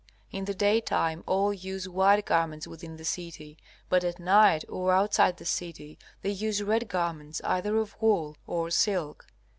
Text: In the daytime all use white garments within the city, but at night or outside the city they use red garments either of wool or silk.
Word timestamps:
In 0.31 0.45
the 0.45 0.55
daytime 0.55 1.23
all 1.27 1.53
use 1.53 1.87
white 1.87 2.25
garments 2.25 2.65
within 2.65 2.97
the 2.97 3.05
city, 3.05 3.59
but 3.87 4.03
at 4.03 4.17
night 4.17 4.65
or 4.67 4.91
outside 4.91 5.37
the 5.37 5.45
city 5.45 5.99
they 6.23 6.31
use 6.31 6.63
red 6.63 6.87
garments 6.89 7.39
either 7.43 7.77
of 7.77 8.01
wool 8.01 8.35
or 8.47 8.71
silk. 8.71 9.27